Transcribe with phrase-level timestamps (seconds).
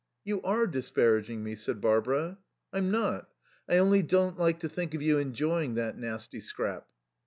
[0.23, 2.39] "You are disparaging me," said Barbara.
[2.73, 3.29] "I'm not.
[3.69, 6.87] I only don't like to think of you enjoying that nasty scrap."